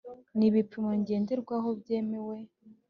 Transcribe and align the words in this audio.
N 0.37 0.39
ibipimo 0.47 0.91
ndengerwaho 1.01 1.69
byemewe 1.79 2.37